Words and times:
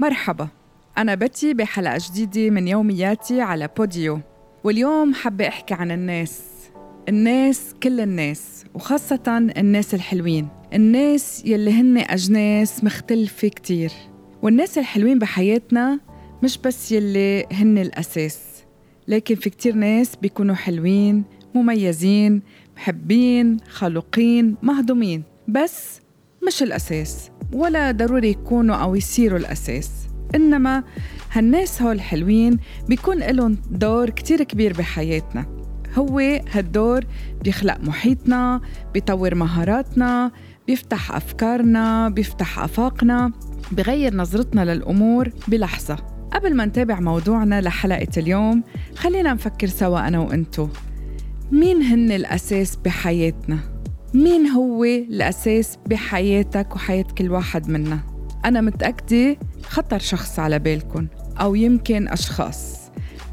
مرحبا. 0.00 0.48
أنا 0.98 1.14
بتي 1.14 1.54
بحلقة 1.54 1.98
جديدة 2.10 2.50
من 2.50 2.68
يومياتي 2.68 3.40
على 3.40 3.68
بوديو. 3.76 4.20
واليوم 4.64 5.14
حابة 5.14 5.48
أحكي 5.48 5.74
عن 5.74 5.90
الناس. 5.90 6.42
الناس 7.08 7.74
كل 7.82 8.00
الناس 8.00 8.64
وخاصة 8.74 9.50
الناس 9.56 9.94
الحلوين. 9.94 10.48
الناس 10.72 11.44
يلي 11.44 11.72
هن 11.72 11.98
أجناس 11.98 12.84
مختلفة 12.84 13.48
كتير. 13.48 13.92
والناس 14.42 14.78
الحلوين 14.78 15.18
بحياتنا 15.18 16.00
مش 16.42 16.58
بس 16.58 16.92
يلي 16.92 17.46
هن 17.52 17.78
الأساس 17.78 18.40
لكن 19.08 19.34
في 19.34 19.50
كتير 19.50 19.74
ناس 19.74 20.16
بيكونوا 20.16 20.54
حلوين 20.54 21.24
مميزين 21.54 22.42
محبين 22.76 23.56
خلوقين 23.68 24.56
مهضومين. 24.62 25.22
بس 25.48 26.00
مش 26.46 26.62
الأساس. 26.62 27.30
ولا 27.52 27.90
ضروري 27.90 28.30
يكونوا 28.30 28.76
أو 28.76 28.94
يصيروا 28.94 29.38
الأساس. 29.38 29.90
إنما 30.34 30.84
هالناس 31.32 31.82
هول 31.82 31.94
الحلوين 31.94 32.58
بيكون 32.88 33.18
لهم 33.18 33.58
دور 33.70 34.10
كتير 34.10 34.42
كبير 34.42 34.72
بحياتنا. 34.72 35.46
هو 35.98 36.18
هالدور 36.52 37.04
بيخلق 37.44 37.78
محيطنا 37.80 38.60
بيطور 38.94 39.34
مهاراتنا 39.34 40.30
بيفتح 40.66 41.12
أفكارنا 41.16 42.08
بيفتح 42.08 42.58
آفاقنا 42.58 43.32
بغير 43.72 44.14
نظرتنا 44.14 44.74
للأمور 44.74 45.30
بلحظة. 45.48 45.96
قبل 46.32 46.54
ما 46.56 46.64
نتابع 46.64 47.00
موضوعنا 47.00 47.60
لحلقة 47.60 48.08
اليوم 48.16 48.62
خلينا 48.96 49.32
نفكر 49.32 49.66
سوا 49.66 50.08
أنا 50.08 50.18
وإنتو. 50.18 50.68
مين 51.52 51.82
هن 51.82 52.12
الأساس 52.12 52.76
بحياتنا؟ 52.76 53.58
مين 54.14 54.46
هو 54.46 54.84
الأساس 54.84 55.78
بحياتك 55.86 56.76
وحياة 56.76 57.04
كل 57.18 57.30
واحد 57.30 57.68
منا؟ 57.68 58.00
أنا 58.44 58.60
متأكدة 58.60 59.36
خطر 59.62 59.98
شخص 59.98 60.38
على 60.38 60.58
بالكم 60.58 61.06
أو 61.40 61.54
يمكن 61.54 62.08
أشخاص. 62.08 62.80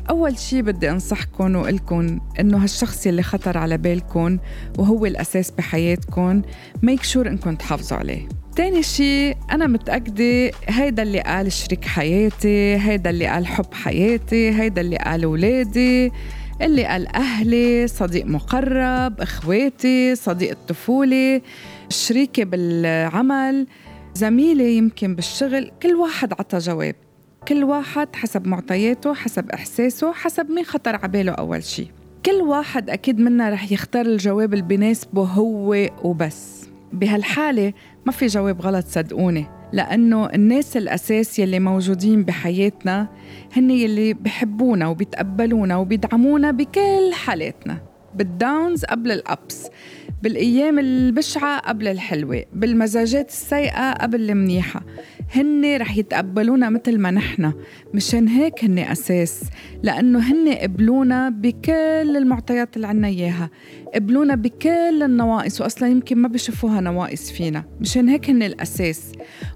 أول 0.09 0.37
شي 0.39 0.61
بدي 0.61 0.91
أنصحكم 0.91 1.55
وأقلكم 1.55 2.19
إنه 2.39 2.63
هالشخص 2.63 3.07
اللي 3.07 3.23
خطر 3.23 3.57
على 3.57 3.77
بالكم 3.77 4.37
وهو 4.77 5.05
الأساس 5.05 5.51
بحياتكم 5.51 6.41
ميك 6.83 7.03
شور 7.03 7.27
إنكم 7.27 7.55
تحافظوا 7.55 7.97
عليه. 7.97 8.27
تاني 8.55 8.83
شي 8.83 9.31
أنا 9.31 9.67
متأكدة 9.67 10.51
هيدا 10.67 11.03
اللي 11.03 11.19
قال 11.19 11.51
شريك 11.51 11.85
حياتي 11.85 12.75
هيدا 12.77 13.09
اللي 13.09 13.25
قال 13.27 13.47
حب 13.47 13.73
حياتي 13.73 14.49
هيدا 14.51 14.81
اللي 14.81 14.97
قال 14.97 15.25
ولادي. 15.25 16.11
اللي 16.61 16.85
قال 16.85 17.07
أهلي 17.07 17.87
صديق 17.87 18.25
مقرب 18.25 19.21
إخواتي 19.21 20.15
صديق 20.15 20.49
الطفولة 20.49 21.41
شريكي 21.89 22.45
بالعمل 22.45 23.67
زميلي 24.13 24.77
يمكن 24.77 25.15
بالشغل 25.15 25.71
كل 25.83 25.95
واحد 25.95 26.33
عطى 26.33 26.57
جواب. 26.57 26.95
كل 27.47 27.63
واحد 27.63 28.15
حسب 28.15 28.47
معطياته 28.47 29.13
حسب 29.13 29.51
إحساسه 29.51 30.13
حسب 30.13 30.51
مين 30.51 30.63
خطر 30.63 30.95
عباله 30.95 31.31
أول 31.31 31.63
شي. 31.63 31.87
كل 32.25 32.41
واحد 32.41 32.89
أكيد 32.89 33.19
منا 33.19 33.49
رح 33.49 33.71
يختار 33.71 34.05
الجواب 34.05 34.53
اللي 34.53 34.65
بيناسبه 34.65 35.23
هو 35.23 35.89
وبس. 36.03 36.67
بهالحالة 36.93 37.73
ما 38.05 38.11
في 38.11 38.27
جواب 38.27 38.61
غلط 38.61 38.85
صدقوني. 38.87 39.45
لأنه 39.73 40.25
الناس 40.25 40.77
الأساس 40.77 41.39
يلي 41.39 41.59
موجودين 41.59 42.23
بحياتنا 42.23 43.07
هن 43.55 43.71
يلي 43.71 44.13
بحبونا 44.13 44.87
وبيتقبلونا 44.87 45.77
وبيدعمونا 45.77 46.51
بكل 46.51 47.13
حالاتنا 47.13 47.77
بالداونز 48.15 48.85
قبل 48.85 49.11
الأبس 49.11 49.67
بالأيام 50.23 50.79
البشعة 50.79 51.59
قبل 51.59 51.87
الحلوة 51.87 52.43
بالمزاجات 52.53 53.29
السيئة 53.29 53.93
قبل 53.93 54.29
المنيحة. 54.29 54.81
هن 55.35 55.77
رح 55.77 55.97
يتقبلونا 55.97 56.69
مثل 56.69 56.97
ما 56.97 57.11
نحن 57.11 57.53
مشان 57.93 58.27
هيك 58.27 58.63
هن 58.63 58.79
أساس. 58.79 59.43
لأنه 59.83 60.19
هن 60.19 60.53
قبلونا 60.53 61.29
بكل 61.29 62.17
المعطيات 62.17 62.75
اللي 62.75 62.87
عنا 62.87 63.07
إياها. 63.07 63.49
قبلونا 63.95 64.35
بكل 64.35 65.03
النواقص 65.03 65.61
وأصلا 65.61 65.89
يمكن 65.89 66.17
ما 66.17 66.27
بيشوفوها 66.27 66.81
نواقص 66.81 67.31
فينا. 67.31 67.63
مشان 67.81 68.09
هيك 68.09 68.29
هن 68.29 68.43
الأساس. 68.43 69.11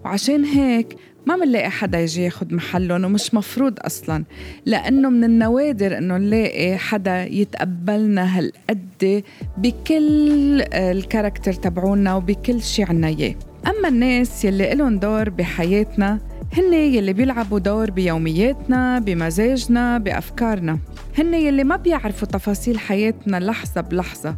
وعشان 0.06 0.45
هيك 0.45 0.95
ما 1.25 1.35
منلاقي 1.35 1.69
حدا 1.69 2.00
يجي 2.00 2.22
ياخد 2.22 2.53
محلهم 2.53 3.06
ومش 3.06 3.34
مفروض 3.34 3.74
أصلا. 3.79 4.24
لأنه 4.66 5.09
من 5.09 5.24
النوادر 5.24 5.97
انه 5.97 6.18
نلاقي 6.18 6.78
حدا 6.78 7.24
يتقبلنا 7.24 8.38
هالقد 8.40 9.24
بكل 9.57 10.62
الكاركتر 10.74 11.53
تبعونا 11.53 12.16
وبكل 12.16 12.62
شيء 12.62 12.85
عنا 12.85 13.07
إياه. 13.07 13.35
أما 13.67 13.88
الناس 13.88 14.45
يلي 14.45 14.73
لهم 14.73 14.99
دور 14.99 15.29
بحياتنا 15.29 16.19
هن 16.57 16.73
يلي 16.73 17.13
بيلعبوا 17.13 17.59
دور 17.59 17.91
بيومياتنا 17.91 18.99
بمزاجنا 18.99 19.97
بأفكارنا. 19.97 20.79
هن 21.17 21.33
يلي 21.33 21.63
ما 21.63 21.75
بيعرفوا 21.75 22.27
تفاصيل 22.27 22.79
حياتنا 22.79 23.38
لحظة 23.38 23.81
بلحظة. 23.81 24.35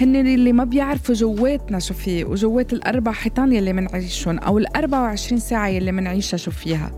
هن 0.00 0.16
اللي 0.16 0.52
ما 0.52 0.64
بيعرفوا 0.64 1.14
جواتنا 1.14 1.78
شو 1.78 1.94
في 1.94 2.24
وجوات 2.24 2.72
الأربع 2.72 3.12
حيطان 3.12 3.52
يلي 3.52 3.72
منعيشهم 3.72 4.38
أو 4.38 4.58
الأربع 4.58 5.00
وعشرين 5.00 5.40
ساعة 5.40 5.68
يلي 5.68 5.92
منعيشها 5.92 6.36
شو 6.36 6.50
فيها. 6.50 6.92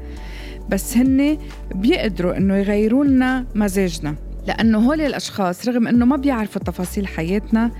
بس 0.68 0.96
هن 0.96 1.38
بيقدروا 1.74 2.36
إنه 2.36 2.56
يغيروا 2.56 3.04
لنا 3.04 3.46
مزاجنا. 3.54 4.14
لأنه 4.50 4.78
هول 4.78 5.00
الأشخاص 5.00 5.68
رغم 5.68 5.88
إنه 5.88 6.04
ما 6.04 6.16
بيعرفوا 6.16 6.62
تفاصيل 6.62 7.06
حياتنا 7.06 7.70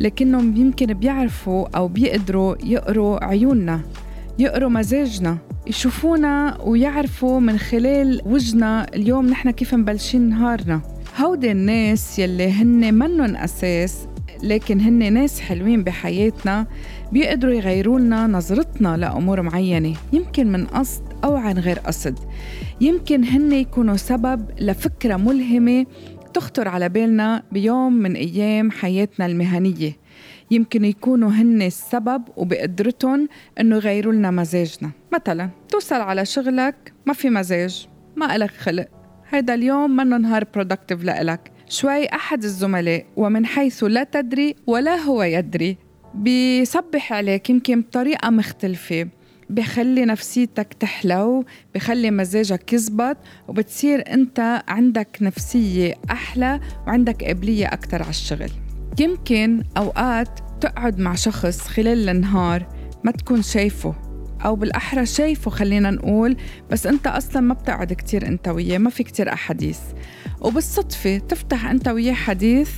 لكنهم 0.00 0.56
يمكن 0.56 0.86
بيعرفوا 0.86 1.76
أو 1.76 1.88
بيقدروا 1.88 2.54
يقروا 2.64 3.24
عيوننا 3.24 3.80
يقروا 4.38 4.70
مزاجنا 4.70 5.38
يشوفونا 5.66 6.58
ويعرفوا 6.60 7.40
من 7.40 7.58
خلال 7.58 8.22
وجهنا 8.26 8.86
اليوم 8.94 9.26
نحن 9.26 9.50
كيف 9.50 9.74
مبلشين 9.74 10.28
نهارنا. 10.28 10.80
هودي 11.18 11.50
الناس 11.50 12.18
يلي 12.18 12.52
هن 12.52 12.94
منن 12.94 13.36
أساس 13.36 13.98
لكن 14.42 14.80
هن 14.80 15.12
ناس 15.12 15.40
حلوين 15.40 15.84
بحياتنا 15.84 16.66
بيقدروا 17.12 17.52
يغيروا 17.52 17.98
لنا 17.98 18.26
نظرتنا 18.26 18.96
لأمور 18.96 19.42
معينة 19.42 19.94
يمكن 20.12 20.52
من 20.52 20.66
قصد 20.66 21.02
أو 21.24 21.36
عن 21.36 21.58
غير 21.58 21.78
قصد. 21.78 22.18
يمكن 22.80 23.24
هن 23.24 23.52
يكونوا 23.52 23.96
سبب 23.96 24.50
لفكرة 24.60 25.16
ملهمة 25.16 25.86
تخطر 26.34 26.68
على 26.68 26.88
بالنا 26.88 27.42
بيوم 27.52 27.92
من 27.92 28.14
أيام 28.16 28.70
حياتنا 28.70 29.26
المهنية. 29.26 29.96
يمكن 30.50 30.84
يكونوا 30.84 31.30
هن 31.30 31.62
السبب 31.62 32.22
وبقدرتهم 32.36 33.28
إنه 33.60 33.76
يغيروا 33.76 34.12
لنا 34.12 34.30
مزاجنا. 34.30 34.90
مثلا 35.12 35.50
توصل 35.68 36.00
على 36.00 36.24
شغلك 36.26 36.92
ما 37.06 37.12
في 37.12 37.30
مزاج 37.30 37.88
ما 38.16 38.36
إلك 38.36 38.50
خلق. 38.50 38.88
هيدا 39.30 39.54
اليوم 39.54 39.96
منه 39.96 40.16
نهار 40.16 40.44
برودكتيف 40.54 41.04
لإلك. 41.04 41.52
شوي 41.68 42.06
أحد 42.06 42.44
الزملاء 42.44 43.06
ومن 43.16 43.46
حيث 43.46 43.84
لا 43.84 44.04
تدري 44.04 44.54
ولا 44.66 44.96
هو 44.96 45.22
يدري 45.22 45.76
بيصبح 46.14 47.12
عليك 47.12 47.50
يمكن 47.50 47.80
بطريقة 47.80 48.30
مختلفة. 48.30 49.08
بخلي 49.50 50.04
نفسيتك 50.04 50.74
تحلو 50.80 51.44
بخلي 51.74 52.10
مزاجك 52.10 52.72
يزبط 52.72 53.16
وبتصير 53.48 54.12
انت 54.12 54.62
عندك 54.68 55.18
نفسية 55.20 55.94
أحلى 56.10 56.60
وعندك 56.86 57.24
قابلية 57.24 57.66
أكتر 57.66 58.02
على 58.02 58.10
الشغل. 58.10 58.50
يمكن 59.00 59.62
أوقات 59.76 60.28
تقعد 60.60 60.98
مع 60.98 61.14
شخص 61.14 61.60
خلال 61.60 62.08
النهار 62.08 62.66
ما 63.04 63.12
تكون 63.12 63.42
شايفه 63.42 63.94
أو 64.44 64.56
بالأحرى 64.56 65.06
شايفه 65.06 65.50
خلينا 65.50 65.90
نقول 65.90 66.36
بس 66.70 66.86
أنت 66.86 67.06
أصلا 67.06 67.42
ما 67.42 67.54
بتقعد 67.54 67.92
كتير 67.92 68.26
أنت 68.26 68.48
وياه 68.48 68.78
ما 68.78 68.90
في 68.90 69.02
كتير 69.02 69.32
أحاديث. 69.32 69.78
وبالصدفة 70.40 71.18
تفتح 71.18 71.70
أنت 71.70 71.88
وياه 71.88 72.12
حديث 72.14 72.70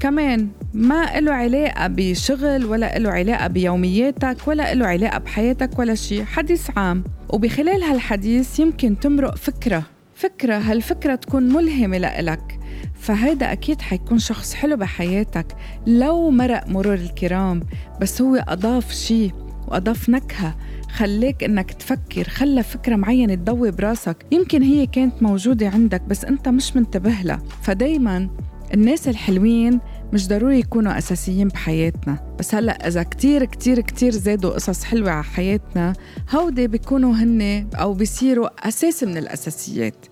كمان 0.00 0.48
ما 0.74 1.20
له 1.20 1.32
علاقة 1.32 1.86
بشغل 1.86 2.64
ولا 2.64 2.98
له 2.98 3.10
علاقة 3.10 3.46
بيومياتك 3.46 4.36
ولا 4.46 4.74
له 4.74 4.86
علاقة 4.86 5.18
بحياتك 5.18 5.78
ولا 5.78 5.94
شيء 5.94 6.24
حديث 6.24 6.70
عام. 6.76 7.04
وبخلال 7.28 7.82
هالحديث 7.82 8.60
يمكن 8.60 9.00
تمرق 9.00 9.36
فكرة. 9.36 9.82
فكرة 10.14 10.58
هالفكرة 10.58 11.14
تكون 11.14 11.42
ملهمة 11.42 11.98
لإلك. 11.98 12.58
فهيدا 12.94 13.52
أكيد 13.52 13.80
حيكون 13.80 14.18
شخص 14.18 14.54
حلو 14.54 14.76
بحياتك. 14.76 15.46
لو 15.86 16.30
مرق 16.30 16.68
مرور 16.68 16.94
الكرام 16.94 17.62
بس 18.00 18.22
هو 18.22 18.44
أضاف 18.48 18.92
شيء 18.92 19.32
وأضاف 19.68 20.08
نكهة 20.08 20.56
خليك 20.90 21.44
إنك 21.44 21.72
تفكر. 21.72 22.24
خلى 22.24 22.62
فكرة 22.62 22.96
معينة 22.96 23.34
تضوي 23.34 23.70
براسك. 23.70 24.26
يمكن 24.30 24.62
هي 24.62 24.86
كانت 24.86 25.22
موجودة 25.22 25.68
عندك 25.68 26.02
بس 26.02 26.24
أنت 26.24 26.48
مش 26.48 26.76
منتبه 26.76 27.14
لها. 27.24 27.42
فدايما 27.62 28.28
الناس 28.74 29.08
الحلوين 29.08 29.80
مش 30.12 30.28
ضروري 30.28 30.58
يكونوا 30.58 30.98
أساسيين 30.98 31.48
بحياتنا. 31.48 32.34
بس 32.38 32.54
هلأ 32.54 32.88
إذا 32.88 33.02
كتير 33.02 33.44
كتير 33.44 33.80
كتير 33.80 34.12
زادوا 34.12 34.50
قصص 34.50 34.84
حلوة 34.84 35.10
على 35.10 35.24
حياتنا 35.24 35.92
هودي 36.34 36.66
بيكونوا 36.66 37.14
هن 37.14 37.68
أو 37.74 37.94
بيصيروا 37.94 38.68
أساس 38.68 39.04
من 39.04 39.16
الأساسيات. 39.16 40.06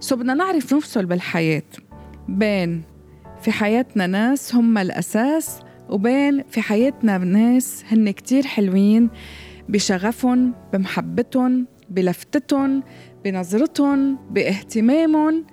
سو 0.00 0.16
بدنا 0.16 0.34
نعرف 0.34 0.74
نفصل 0.74 1.06
بالحياة. 1.06 1.62
بين 2.28 2.82
في 3.42 3.52
حياتنا 3.52 4.06
ناس 4.06 4.54
هم 4.54 4.78
الأساس 4.78 5.60
وبين 5.88 6.44
في 6.50 6.60
حياتنا 6.60 7.18
ناس 7.18 7.84
هن 7.90 8.10
كتير 8.10 8.46
حلوين 8.46 9.10
بشغفهم 9.68 10.54
بمحبتهم 10.72 11.66
بلفتتهم 11.90 12.82
بنظرتهم 13.24 14.18
باهتمامهم. 14.30 15.44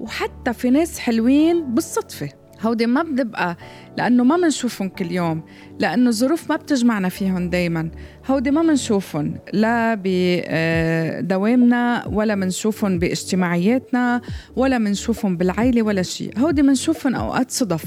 وحتى 0.00 0.52
في 0.52 0.70
ناس 0.70 0.98
حلوين 0.98 1.74
بالصدفة. 1.74 2.28
هودي 2.62 2.86
ما 2.86 3.02
بنبقى 3.02 3.56
لأنه 3.98 4.24
ما 4.24 4.36
منشوفهم 4.36 4.88
كل 4.88 5.12
يوم 5.12 5.42
لأنه 5.78 6.08
الظروف 6.08 6.50
ما 6.50 6.56
بتجمعنا 6.56 7.08
فيهم 7.08 7.50
دايما. 7.50 7.90
هودي 8.26 8.50
ما 8.50 8.62
منشوفهم 8.62 9.34
لا 9.52 10.00
بدوامنا 10.04 12.06
ولا 12.06 12.34
منشوفهم 12.34 12.98
باجتماعياتنا 12.98 14.20
ولا 14.56 14.78
منشوفهم 14.78 15.36
بالعيلة 15.36 15.82
ولا 15.82 16.02
شيء 16.02 16.38
هودي 16.38 16.62
منشوفهم 16.62 17.14
أوقات 17.14 17.50
صدف. 17.50 17.84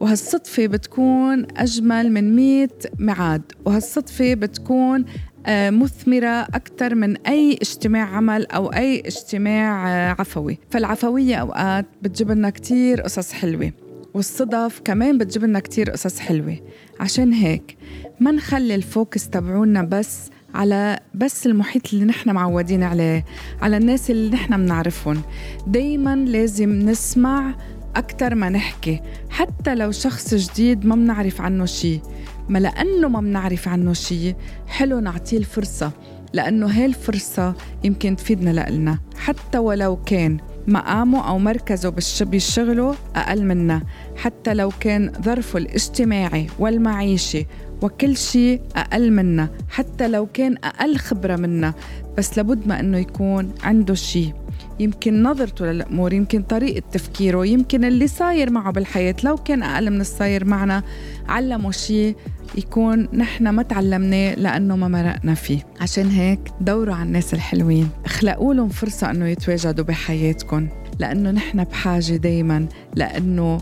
وهالصدفة 0.00 0.66
بتكون 0.66 1.46
أجمل 1.56 2.12
من 2.12 2.36
مئة 2.36 2.78
ميعاد. 2.98 3.42
وهالصدفة 3.64 4.34
بتكون 4.34 5.00
آه، 5.00 5.04
مثمرة 5.48 6.42
أكثر 6.42 6.94
من 6.94 7.16
أي 7.16 7.58
اجتماع 7.62 8.16
عمل 8.16 8.46
أو 8.46 8.72
أي 8.72 9.00
اجتماع 9.00 9.88
آه، 9.88 10.16
عفوي. 10.18 10.58
فالعفوية 10.70 11.36
أوقات 11.36 11.86
بتجيب 12.02 12.30
لنا 12.30 12.50
كتير 12.50 13.00
قصص 13.00 13.32
حلوة 13.32 13.72
والصدف 14.14 14.80
كمان 14.84 15.18
بتجيب 15.18 15.44
لنا 15.44 15.60
كتير 15.60 15.90
قصص 15.90 16.18
حلوة. 16.18 16.56
عشان 17.00 17.32
هيك 17.32 17.76
ما 18.20 18.30
نخلي 18.30 18.74
الفوكس 18.74 19.28
تبعونا 19.28 19.82
بس 19.82 20.30
على 20.54 20.98
بس 21.14 21.46
المحيط 21.46 21.94
اللي 21.94 22.04
نحن 22.04 22.30
معودين 22.30 22.82
عليه 22.82 23.24
على 23.62 23.76
الناس 23.76 24.10
اللي 24.10 24.30
نحن 24.30 24.56
بنعرفهم 24.56 25.22
دايما 25.66 26.16
لازم 26.16 26.70
نسمع 26.78 27.54
أكتر 27.96 28.34
ما 28.34 28.48
نحكي 28.48 29.00
حتى 29.30 29.74
لو 29.74 29.90
شخص 29.90 30.34
جديد 30.34 30.86
ما 30.86 30.94
بنعرف 30.94 31.40
عنه 31.40 31.64
شي. 31.64 32.00
ما 32.48 32.58
لأنه 32.58 33.08
ما 33.08 33.20
بنعرف 33.20 33.68
عنه 33.68 33.92
شي 33.92 34.34
حلو 34.66 35.00
نعطيه 35.00 35.38
الفرصة 35.38 35.92
لأنه 36.32 36.66
هاي 36.66 36.86
الفرصة 36.86 37.54
يمكن 37.84 38.16
تفيدنا 38.16 38.50
لإلنا. 38.50 38.98
حتى 39.16 39.58
ولو 39.58 39.96
كان 39.96 40.38
مقامه 40.66 41.28
أو 41.28 41.38
مركزه 41.38 41.94
بشغله 42.20 42.94
أقل 43.16 43.44
منا. 43.44 43.82
حتى 44.16 44.54
لو 44.54 44.70
كان 44.80 45.12
ظرفه 45.22 45.58
الاجتماعي 45.58 46.46
والمعيشي 46.58 47.46
وكل 47.82 48.16
شيء 48.16 48.60
أقل 48.76 49.12
منا. 49.12 49.48
حتى 49.68 50.08
لو 50.08 50.26
كان 50.26 50.56
أقل 50.64 50.96
خبرة 50.96 51.36
منا. 51.36 51.74
بس 52.18 52.36
لابد 52.36 52.66
ما 52.66 52.80
أنه 52.80 52.98
يكون 52.98 53.52
عنده 53.62 53.94
شيء 53.94 54.34
يمكن 54.80 55.22
نظرته 55.22 55.66
للأمور 55.66 56.12
يمكن 56.12 56.42
طريقة 56.42 56.82
تفكيره 56.92 57.46
يمكن 57.46 57.84
اللي 57.84 58.06
صاير 58.06 58.50
معه 58.50 58.72
بالحياة. 58.72 59.16
لو 59.24 59.36
كان 59.36 59.62
أقل 59.62 59.90
من 59.90 60.00
الصاير 60.00 60.44
معنا 60.44 60.82
علمه 61.28 61.70
شيء 61.70 62.16
يكون 62.54 63.08
نحن 63.12 63.48
ما 63.48 63.62
تعلمناه 63.62 64.34
لأنه 64.34 64.76
ما 64.76 64.88
مرقنا 64.88 65.34
فيه. 65.34 65.66
عشان 65.80 66.08
هيك 66.08 66.40
دوروا 66.60 66.94
على 66.94 67.06
الناس 67.06 67.34
الحلوين. 67.34 67.88
اخلقوا 68.04 68.54
لهم 68.54 68.68
فرصة 68.68 69.10
أنه 69.10 69.26
يتواجدوا 69.26 69.84
بحياتكم. 69.84 70.68
لأنه 70.98 71.30
نحن 71.30 71.64
بحاجة 71.64 72.16
دايما 72.16 72.66
لأنه 72.94 73.60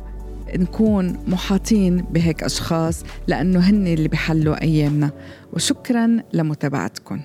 نكون 0.57 1.19
محاطين 1.27 1.97
بهيك 1.97 2.43
أشخاص 2.43 3.05
لأنه 3.27 3.61
هن 3.61 3.87
اللي 3.87 4.09
بحلوا 4.09 4.63
أيامنا. 4.63 5.11
وشكرا 5.53 6.23
لمتابعتكم. 6.33 7.21